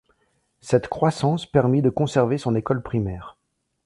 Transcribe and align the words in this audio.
Cette 0.61 0.87
croissance 0.87 1.45
permit 1.45 1.83
de 1.83 1.91
conserver 1.91 2.39
son 2.39 2.55
école 2.55 2.81
primaire. 2.81 3.37